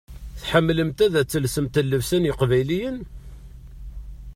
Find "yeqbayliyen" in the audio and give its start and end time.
2.27-2.97